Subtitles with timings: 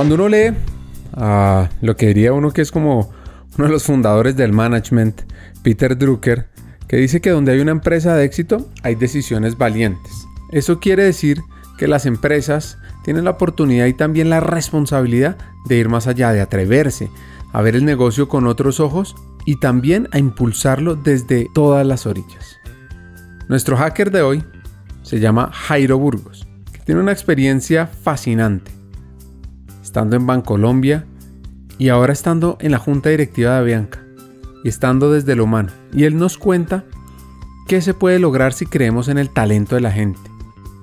[0.00, 0.54] Cuando uno lee
[1.12, 3.12] a lo que diría uno que es como
[3.58, 5.20] uno de los fundadores del management,
[5.62, 6.48] Peter Drucker,
[6.88, 10.10] que dice que donde hay una empresa de éxito hay decisiones valientes.
[10.52, 11.42] Eso quiere decir
[11.76, 15.36] que las empresas tienen la oportunidad y también la responsabilidad
[15.66, 17.10] de ir más allá, de atreverse
[17.52, 22.56] a ver el negocio con otros ojos y también a impulsarlo desde todas las orillas.
[23.50, 24.44] Nuestro hacker de hoy
[25.02, 28.79] se llama Jairo Burgos, que tiene una experiencia fascinante,
[29.90, 31.04] estando en Bancolombia
[31.76, 33.98] y ahora estando en la junta directiva de Avianca
[34.62, 35.70] y estando desde lo humano.
[35.92, 36.84] Y él nos cuenta
[37.66, 40.20] qué se puede lograr si creemos en el talento de la gente,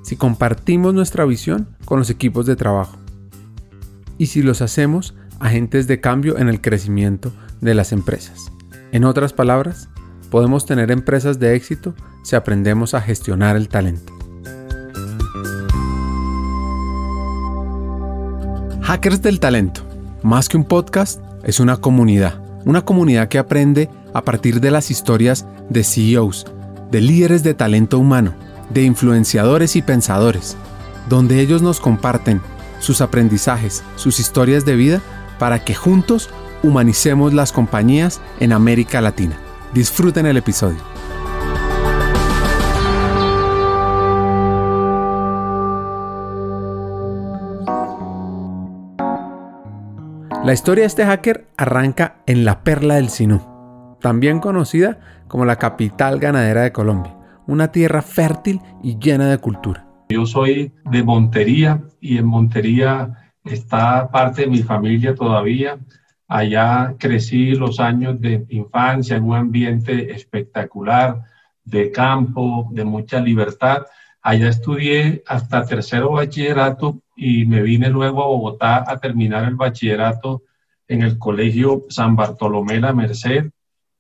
[0.03, 2.98] si compartimos nuestra visión con los equipos de trabajo
[4.17, 7.31] y si los hacemos agentes de cambio en el crecimiento
[7.62, 8.51] de las empresas.
[8.91, 9.87] En otras palabras,
[10.29, 14.16] podemos tener empresas de éxito si aprendemos a gestionar el talento.
[18.88, 19.82] Hackers del Talento,
[20.24, 22.35] más que un podcast, es una comunidad.
[22.63, 26.46] Una comunidad que aprende a partir de las historias de CEOs,
[26.90, 28.34] de líderes de talento humano,
[28.70, 30.55] de influenciadores y pensadores,
[31.10, 32.40] donde ellos nos comparten
[32.79, 35.01] sus aprendizajes, sus historias de vida,
[35.38, 36.29] para que juntos
[36.63, 39.38] humanicemos las compañías en América Latina.
[39.74, 40.79] Disfruten el episodio.
[50.48, 53.41] La historia de este hacker arranca en la Perla del Sinú,
[53.99, 57.17] también conocida como la capital ganadera de Colombia,
[57.48, 59.85] una tierra fértil y llena de cultura.
[60.07, 65.79] Yo soy de Montería y en Montería está parte de mi familia todavía.
[66.29, 71.23] Allá crecí los años de infancia en un ambiente espectacular,
[71.66, 73.79] de campo, de mucha libertad.
[74.22, 80.44] Allá estudié hasta tercero bachillerato y me vine luego a Bogotá a terminar el bachillerato
[80.88, 83.51] en el Colegio San Bartolomé La Merced.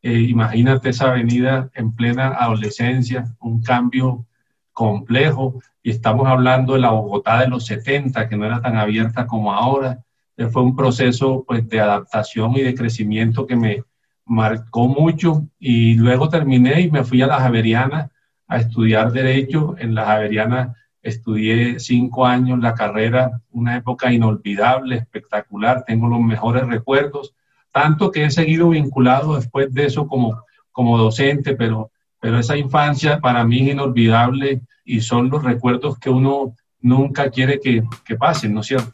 [0.01, 4.25] Eh, imagínate esa avenida en plena adolescencia, un cambio
[4.71, 5.61] complejo.
[5.81, 9.53] Y estamos hablando de la Bogotá de los 70, que no era tan abierta como
[9.53, 10.03] ahora.
[10.51, 13.83] Fue un proceso pues, de adaptación y de crecimiento que me
[14.25, 15.47] marcó mucho.
[15.59, 18.11] Y luego terminé y me fui a la Javeriana
[18.47, 19.75] a estudiar Derecho.
[19.77, 26.67] En la Javeriana estudié cinco años la carrera, una época inolvidable, espectacular, tengo los mejores
[26.67, 27.33] recuerdos,
[27.71, 33.19] tanto que he seguido vinculado después de eso como, como docente, pero, pero esa infancia
[33.19, 38.53] para mí es inolvidable y son los recuerdos que uno nunca quiere que, que pasen,
[38.53, 38.93] ¿no es cierto?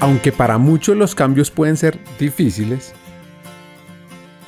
[0.00, 2.94] Aunque para muchos los cambios pueden ser difíciles,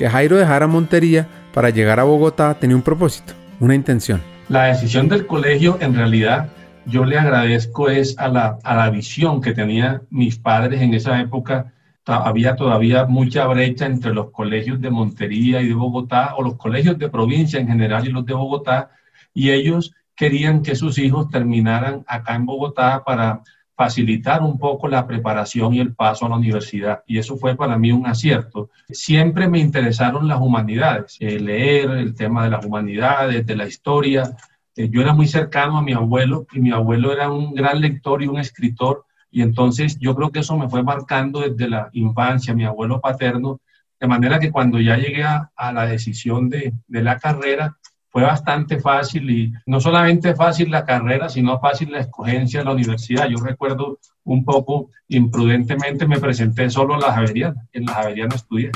[0.01, 4.23] que Jairo dejara Montería para llegar a Bogotá tenía un propósito, una intención.
[4.49, 6.49] La decisión del colegio, en realidad,
[6.87, 11.21] yo le agradezco es a la, a la visión que tenían mis padres en esa
[11.21, 11.75] época.
[12.07, 16.97] Había todavía mucha brecha entre los colegios de Montería y de Bogotá, o los colegios
[16.97, 18.93] de provincia en general y los de Bogotá,
[19.35, 23.43] y ellos querían que sus hijos terminaran acá en Bogotá para
[23.81, 27.03] facilitar un poco la preparación y el paso a la universidad.
[27.07, 28.69] Y eso fue para mí un acierto.
[28.91, 34.37] Siempre me interesaron las humanidades, eh, leer el tema de las humanidades, de la historia.
[34.77, 38.23] Eh, yo era muy cercano a mi abuelo y mi abuelo era un gran lector
[38.23, 39.07] y un escritor.
[39.31, 43.63] Y entonces yo creo que eso me fue marcando desde la infancia, mi abuelo paterno,
[43.99, 47.79] de manera que cuando ya llegué a, la decisión de, de la carrera,
[48.11, 52.73] fue bastante fácil y no solamente fácil la carrera, sino fácil la escogencia de la
[52.73, 53.29] universidad.
[53.29, 58.73] Yo recuerdo un poco imprudentemente me presenté solo a la Javeriana, en la Javeriana estudié.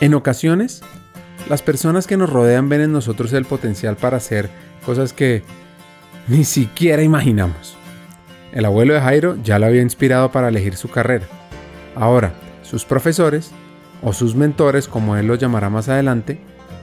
[0.00, 0.82] En ocasiones,
[1.48, 4.50] las personas que nos rodean ven en nosotros el potencial para hacer
[4.84, 5.42] cosas que
[6.28, 7.76] ni siquiera imaginamos.
[8.52, 11.26] El abuelo de Jairo ya lo había inspirado para elegir su carrera.
[11.94, 12.32] Ahora,
[12.62, 13.52] sus profesores
[14.02, 16.38] o sus mentores, como él lo llamará más adelante,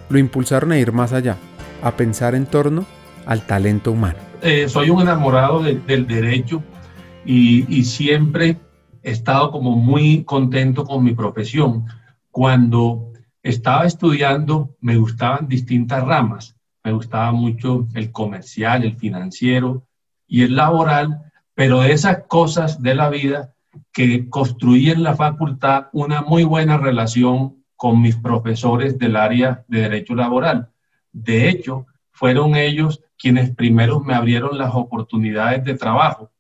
[0.10, 1.38] lo impulsaron a ir más allá,
[1.82, 2.86] a pensar en torno
[3.26, 4.20] al talento humano.
[4.42, 6.64] Eh, soy un enamorado del derecho
[7.26, 8.58] y, y, siempre
[9.04, 11.86] he estado como muy contento con mi profesión.
[12.32, 13.12] Cuando
[13.42, 16.56] estaba estudiando me gustaban distintas ramas.
[16.84, 19.84] Me gustaba mucho el comercial, el financiero
[20.28, 23.54] y el laboral, pero esas cosas de la vida
[23.94, 29.82] que construí en la facultad una muy buena relación con mis profesores del área de
[29.82, 30.70] derecho laboral.
[31.12, 36.32] De hecho, fueron ellos quienes primero me abrieron las oportunidades de trabajo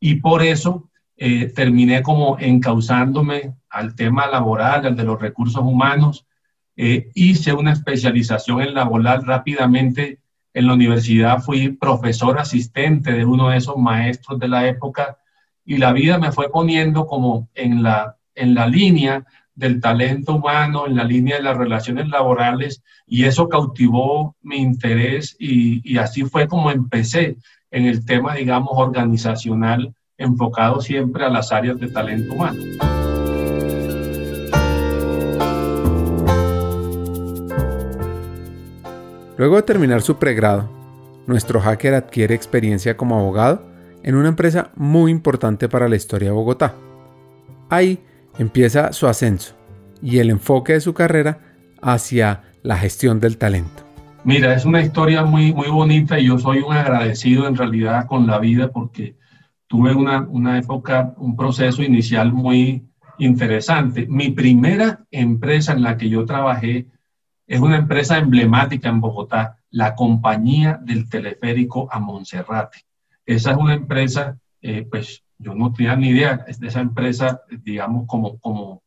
[0.00, 6.26] y por eso eh, terminé como encauzándome al tema laboral, al de los recursos humanos.
[6.76, 10.20] Eh, hice una especialización en laboral rápidamente,
[10.56, 15.18] En la universidad fui profesor asistente de uno de esos maestros de la época
[15.64, 19.24] y la vida me fue poniendo como en la, en la línea
[19.54, 25.36] del talento humano, en la línea de las relaciones laborales y eso cautivó mi interés
[25.38, 27.36] y, y así fue como empecé
[27.70, 32.60] en el tema, digamos, organizacional enfocado siempre a las áreas de talento humano.
[39.36, 40.70] Luego de terminar su pregrado,
[41.26, 43.73] nuestro hacker adquiere experiencia como abogado
[44.04, 46.74] en una empresa muy importante para la historia de Bogotá.
[47.70, 47.98] Ahí
[48.38, 49.56] empieza su ascenso
[50.02, 51.40] y el enfoque de su carrera
[51.80, 53.82] hacia la gestión del talento.
[54.22, 58.26] Mira, es una historia muy, muy bonita y yo soy un agradecido en realidad con
[58.26, 59.16] la vida porque
[59.66, 62.86] tuve una, una época, un proceso inicial muy
[63.18, 64.06] interesante.
[64.06, 66.88] Mi primera empresa en la que yo trabajé
[67.46, 72.84] es una empresa emblemática en Bogotá, la Compañía del Teleférico a Monserrate.
[73.26, 78.06] Esa es una empresa, eh, pues yo no tenía ni idea de esa empresa, digamos,
[78.06, 78.82] como, como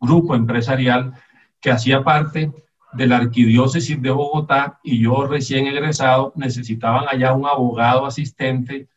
[0.00, 1.12] grupo empresarial
[1.60, 2.52] que hacía parte
[2.92, 8.88] de la arquidiócesis de Bogotá y yo recién egresado necesitaban allá un abogado asistente,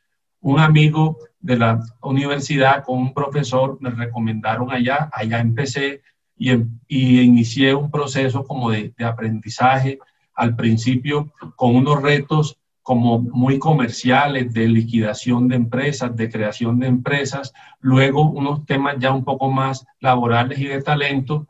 [0.41, 6.01] un amigo de la universidad con un profesor, me recomendaron allá, allá empecé
[6.37, 6.51] y,
[6.87, 9.99] y inicié un proceso como de aprendizaje
[10.33, 16.87] al principio con unos retos como muy comerciales, de liquidación de empresas, de creación de
[16.87, 21.47] empresas, luego unos temas ya un poco más laborales y de talento.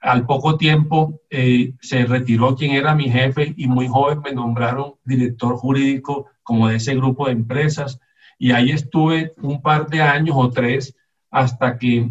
[0.00, 4.94] Al poco tiempo eh, se retiró quien era mi jefe y muy joven me nombraron
[5.04, 7.98] director jurídico como de ese grupo de empresas
[8.38, 10.94] y ahí estuve un par de años o tres
[11.30, 12.10] hasta que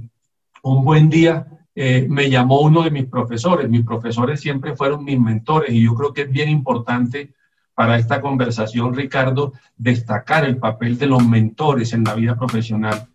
[0.64, 3.70] un buen día eh, me llamó uno de mis profesores.
[3.70, 7.34] Mis profesores siempre fueron mis mentores y yo creo que es bien importante
[7.78, 13.08] para esta conversación, Ricardo, destacar el papel de los mentores en la vida profesional.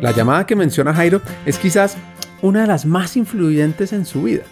[0.00, 1.96] La llamada que menciona Jairo es quizás
[2.40, 4.44] una de las más influyentes en su vida.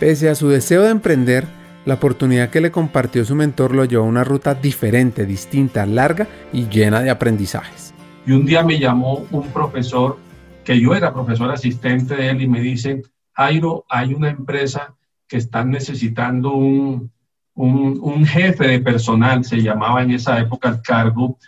[0.00, 1.44] Pese a su deseo de emprender,
[1.84, 6.26] la oportunidad que le compartió su mentor lo llevó a una ruta diferente, distinta, larga
[6.50, 7.92] y llena de aprendizajes.
[8.26, 10.16] Y un día me llamó un profesor,
[10.64, 13.02] que yo era profesor asistente de él, y me dice,
[13.34, 14.94] Jairo, hay una empresa
[15.28, 17.10] que están necesitando un,
[17.54, 21.38] un, jefe de personal, se llamaba en esa época el cargo,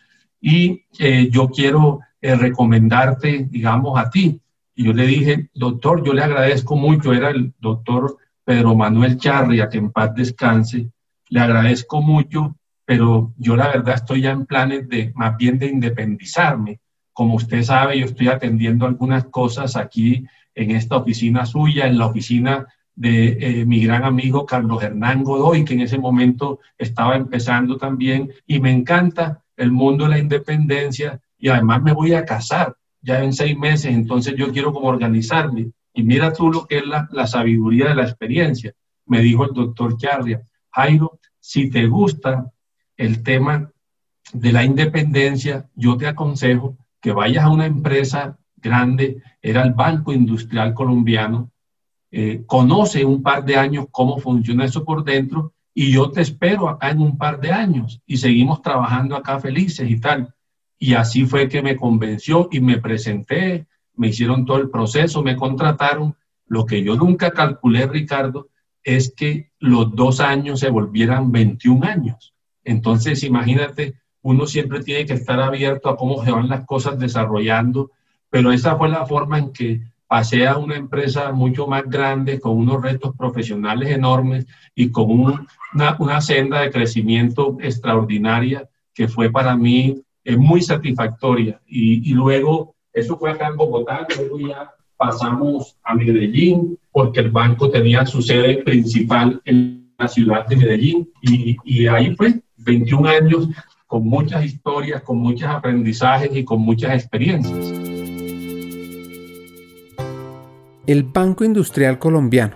[0.40, 4.40] y eh, yo quiero eh, recomendarte, digamos, a ti.
[4.74, 9.68] Y yo le dije, doctor, yo le agradezco mucho, era el doctor Pedro Manuel Charria,
[9.68, 10.90] que en paz descanse,
[11.28, 15.66] le agradezco mucho, pero yo la verdad estoy ya en planes de más bien de
[15.66, 16.80] independizarme.
[17.12, 20.24] Como usted sabe, yo estoy atendiendo algunas cosas aquí
[20.54, 22.66] en esta oficina suya, en la oficina
[22.98, 28.32] de eh, mi gran amigo Carlos Hernán Godoy, que en ese momento estaba empezando también,
[28.44, 33.22] y me encanta el mundo de la independencia, y además me voy a casar ya
[33.22, 35.70] en seis meses, entonces yo quiero como organizarme.
[35.94, 38.72] Y mira tú lo que es la, la sabiduría de la experiencia,
[39.06, 40.42] me dijo el doctor Charria.
[40.72, 42.50] Jairo, si te gusta
[42.96, 43.70] el tema
[44.32, 50.12] de la independencia, yo te aconsejo que vayas a una empresa grande, era el Banco
[50.12, 51.52] Industrial Colombiano,
[52.10, 56.68] eh, conoce un par de años cómo funciona eso por dentro y yo te espero
[56.68, 60.34] acá en un par de años y seguimos trabajando acá felices y tal.
[60.78, 65.36] Y así fue que me convenció y me presenté, me hicieron todo el proceso, me
[65.36, 66.16] contrataron.
[66.46, 68.48] Lo que yo nunca calculé, Ricardo,
[68.82, 72.34] es que los dos años se volvieran 21 años.
[72.64, 77.90] Entonces, imagínate, uno siempre tiene que estar abierto a cómo se van las cosas desarrollando,
[78.30, 82.56] pero esa fue la forma en que pasé a una empresa mucho más grande, con
[82.56, 85.46] unos retos profesionales enormes y con una,
[85.98, 91.60] una, senda de crecimiento extraordinaria que fue para mí eh, muy satisfactoria.
[91.66, 97.70] Y, luego, eso fue acá en Bogotá, luego ya pasamos a Medellín, porque el banco
[97.70, 103.48] tenía su sede principal en la ciudad de Medellín, y ahí fue 21 años
[103.86, 107.87] con muchas historias, con muchos aprendizajes y con muchas experiencias.
[110.88, 112.54] El Banco Industrial Colombiano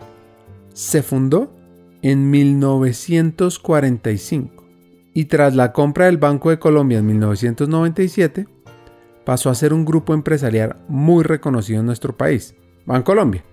[0.72, 1.52] se fundó
[2.00, 4.64] en 1945
[5.12, 8.48] y tras la compra del Banco de Colombia en 1997
[9.26, 12.54] pasó a ser un grupo empresarial muy reconocido en nuestro país,
[12.86, 13.44] Bancolombia.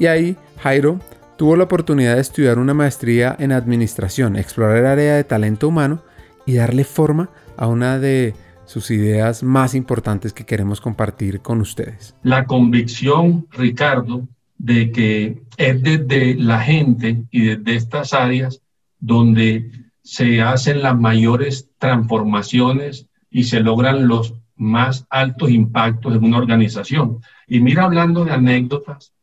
[0.00, 0.98] Y ahí Jairo
[1.36, 6.02] tuvo la oportunidad de estudiar una maestría en administración, explorar el área de talento humano
[6.44, 8.34] y darle forma a una de
[8.68, 12.14] sus ideas más importantes que queremos compartir con ustedes.
[12.22, 18.60] La convicción, Ricardo, de que es desde la gente y desde estas áreas
[19.00, 19.70] donde
[20.02, 27.20] se hacen las mayores transformaciones y se logran los más altos impactos en una organización.
[27.46, 29.14] Y mira, hablando de anécdotas,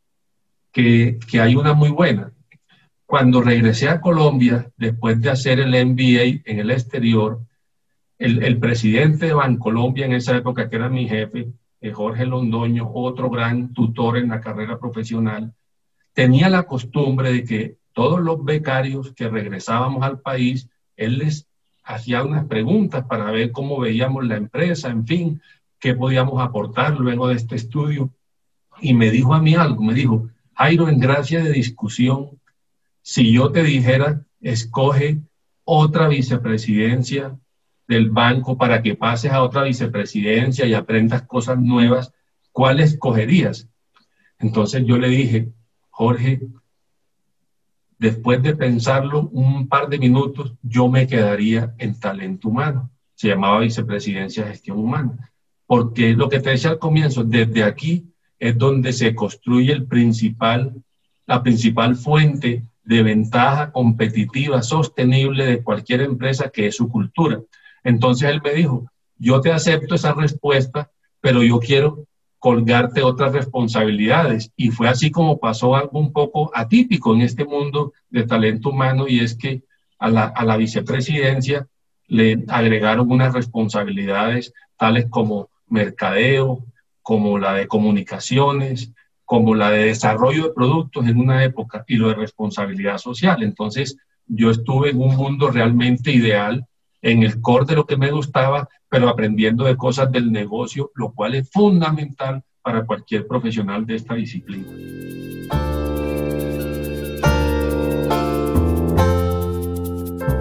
[0.72, 2.32] que, que hay una muy buena.
[3.06, 7.42] Cuando regresé a Colombia, después de hacer el MBA en el exterior,
[8.18, 11.50] el, presidente de Bancolombia en esa época, que era mi jefe,
[11.82, 15.54] eh, Jorge Londoño, otro gran tutor en la carrera profesional,
[16.14, 21.48] tenía la costumbre de que todos los becarios que regresábamos al país, él les
[21.84, 25.42] hacía unas preguntas para ver cómo veíamos la empresa, en fin,
[25.80, 28.10] qué podíamos aportar luego de este estudio.
[28.82, 32.40] Y me dijo a mí algo, me dijo, Jairo, en gracia de discusión,
[33.02, 35.20] si yo te dijera, escoge
[35.64, 37.38] otra vicepresidencia
[37.88, 42.14] del banco para que pases a otra vicepresidencia y aprendas cosas nuevas,
[42.52, 43.68] ¿cuál escogerías?
[44.40, 45.50] Entonces yo le dije,
[45.90, 46.42] Jorge,
[47.98, 52.90] después de pensarlo un par de minutos, yo me quedaría en talento humano.
[53.14, 55.32] Se llamaba vicepresidencia de gestión humana.
[55.66, 58.06] Porque lo que te decía al comienzo, desde aquí
[58.38, 60.74] es donde se construye el principal,
[61.26, 67.42] la principal fuente de ventaja competitiva, sostenible de cualquier empresa, que es su cultura.
[67.86, 72.06] Entonces él me dijo, yo te acepto esa respuesta, pero yo quiero
[72.40, 74.52] colgarte otras responsabilidades.
[74.58, 79.08] Y fue así como pasó algo un poco atípico en este mundo de talento humano
[79.08, 79.64] y es que
[80.00, 81.68] a la, vicepresidencia
[82.08, 86.66] le agregaron unas responsabilidades tales como mercadeo,
[87.02, 88.92] como la de comunicaciones,
[89.26, 93.42] como la de desarrollo de productos en una época y lo de responsabilidad social.
[93.42, 96.66] Entonces, yo estuve en un mundo realmente ideal,
[97.06, 101.12] en el core de lo que me gustaba, pero aprendiendo de cosas del negocio, lo
[101.12, 104.68] cual es fundamental para cualquier profesional de esta disciplina.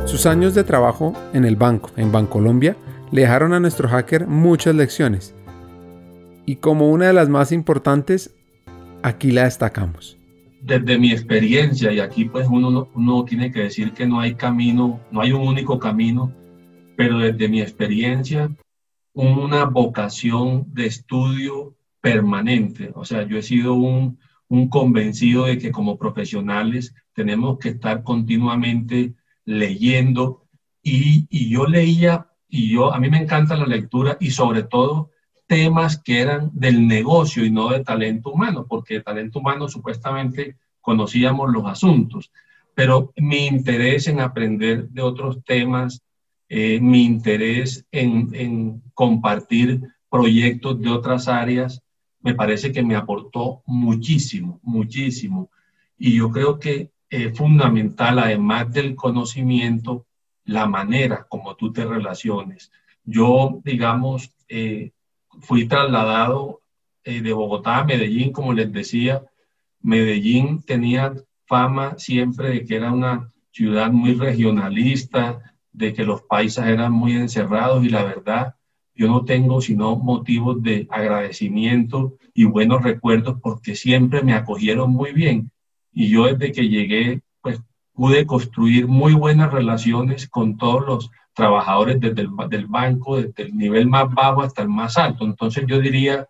[0.07, 2.77] Sus años de trabajo en el banco, en Bancolombia,
[3.13, 5.35] le dejaron a nuestro hacker muchas lecciones.
[6.47, 8.35] Y como una de las más importantes,
[9.03, 10.17] aquí la destacamos.
[10.63, 14.99] Desde mi experiencia, y aquí pues uno, uno tiene que decir que no hay camino,
[15.11, 16.33] no hay un único camino,
[16.97, 18.51] pero desde mi experiencia,
[19.13, 22.91] una vocación de estudio permanente.
[22.95, 24.19] O sea, yo he sido un,
[24.69, 30.45] convencido de que como profesionales tenemos que estar continuamente leyendo
[30.81, 35.11] y, y, yo leía y yo a mí me encanta la lectura y sobre todo
[35.49, 40.57] temas que eran del negocio y no de talento humano, porque de talento humano supuestamente
[40.81, 42.31] conocíamos los asuntos,
[42.75, 46.01] pero mi interés en aprender de otros temas
[46.49, 51.83] eh, mi interés en, compartir proyectos de otras áreas,
[52.21, 55.51] me parece que me aportó muchísimo, muchísimo.
[55.99, 60.07] Y yo creo que es fundamental, además del conocimiento,
[60.45, 62.71] la manera como tú te relaciones.
[63.05, 64.93] Yo, digamos, eh,
[65.41, 66.61] fui trasladado
[67.03, 69.23] eh, de Bogotá a Medellín, como les decía.
[69.81, 71.15] Medellín tenía
[71.47, 77.13] fama siempre de que era una ciudad muy regionalista, de que los paisas eran muy
[77.13, 78.55] encerrados y la verdad,
[78.95, 85.13] yo no tengo sino motivos de agradecimiento y buenos recuerdos porque siempre me acogieron muy
[85.13, 85.51] bien.
[85.93, 87.61] Y yo desde que llegué, pues
[87.93, 93.57] pude construir muy buenas relaciones con todos los trabajadores desde el del banco, desde el
[93.57, 95.25] nivel más bajo hasta el más alto.
[95.25, 96.29] Entonces yo diría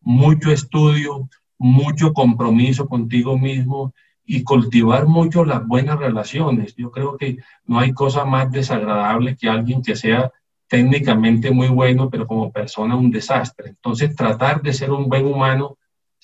[0.00, 6.74] mucho estudio, mucho compromiso contigo mismo y cultivar mucho las buenas relaciones.
[6.76, 10.30] Yo creo que no hay cosa más desagradable que alguien que sea
[10.68, 13.70] técnicamente muy bueno, pero como persona un desastre.
[13.70, 15.76] Entonces, tratar de ser un buen humano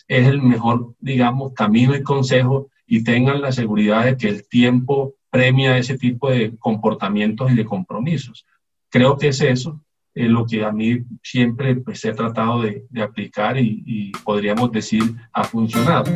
[0.06, 5.14] es el mejor, digamos, camino y consejo y tengan la seguridad de que el tiempo
[5.30, 8.46] premia ese tipo de comportamientos y de compromisos.
[8.88, 9.80] Creo que es eso
[10.14, 14.72] es lo que a mí siempre pues, he tratado de, de aplicar y, y podríamos
[14.72, 15.02] decir
[15.32, 16.10] ha funcionado.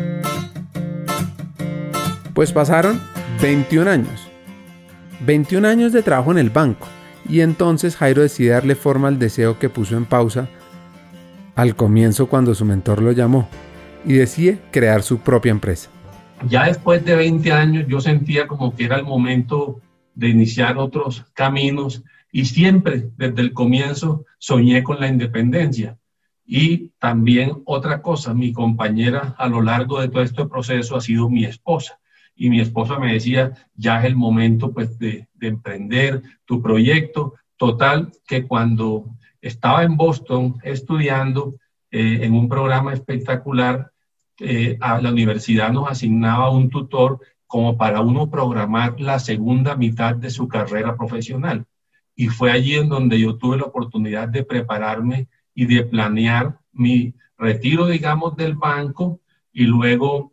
[2.34, 2.98] Pues pasaron
[3.42, 4.26] 21 años.
[5.20, 6.88] 21 años de trabajo en el banco.
[7.28, 10.48] Y entonces Jairo decide darle forma al deseo que puso en pausa
[11.54, 13.46] al comienzo cuando su mentor lo llamó
[14.06, 15.90] y decide crear su propia empresa.
[16.48, 19.80] Ya después de 20 años yo sentía como que era el momento
[20.14, 25.98] de iniciar otros caminos y siempre desde el comienzo soñé con la independencia.
[26.46, 31.28] Y también otra cosa, mi compañera a lo largo de todo este proceso ha sido
[31.28, 31.98] mi esposa
[32.34, 37.34] y mi esposa me decía, ya es el momento pues de, emprender tu proyecto.
[37.56, 39.06] Total, que cuando
[39.40, 41.54] estaba en Boston estudiando
[41.90, 43.92] eh, en un programa espectacular,
[44.40, 50.16] eh, a la universidad nos asignaba un tutor como para uno programar la segunda mitad
[50.16, 51.66] de su carrera profesional.
[52.16, 57.14] Y fue allí en donde yo tuve la oportunidad de prepararme y de planear mi
[57.36, 59.20] retiro, digamos, del banco
[59.52, 60.31] y luego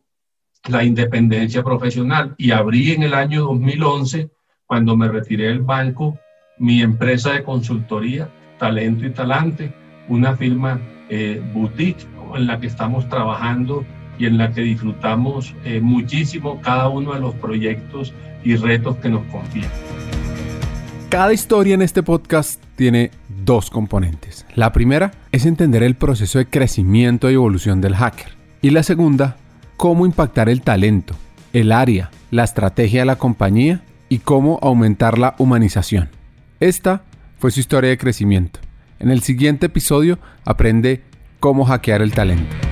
[0.68, 2.36] la independencia profesional.
[2.38, 4.30] Y abrí en el año 2011,
[4.66, 6.18] cuando me retiré del banco,
[6.58, 9.74] mi empresa de consultoría, Talento y Talante,
[10.10, 13.86] una firma eh, boutique en la que estamos trabajando
[14.20, 18.14] y en la que disfrutamos eh, muchísimo cada uno de los proyectos
[18.44, 19.72] y retos que nos confían.
[21.10, 23.10] Cada historia en este podcast tiene
[23.44, 24.46] dos componentes.
[24.54, 28.28] La primera es entender el proceso de crecimiento y evolución del hacker.
[28.62, 29.38] Y la segunda,
[29.80, 31.16] cómo impactar el talento,
[31.54, 36.10] el área, la estrategia de la compañía y cómo aumentar la humanización.
[36.60, 37.04] Esta
[37.38, 38.60] fue su historia de crecimiento.
[39.00, 41.02] En el siguiente episodio aprende
[41.40, 42.69] cómo hackear el talento.